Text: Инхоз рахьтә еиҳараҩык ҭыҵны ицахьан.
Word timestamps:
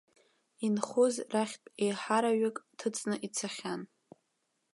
Инхоз 0.65 1.15
рахьтә 1.33 1.69
еиҳараҩык 1.83 2.57
ҭыҵны 2.77 3.15
ицахьан. 3.25 3.81